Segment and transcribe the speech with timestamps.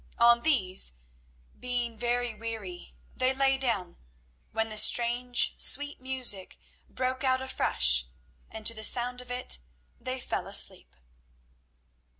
[0.17, 0.93] On these,
[1.59, 3.99] being very weary, they lay down,
[4.51, 6.57] when the strange, sweet music
[6.89, 8.05] broke out afresh,
[8.49, 9.59] and to the sound of it
[9.99, 10.95] they fell asleep.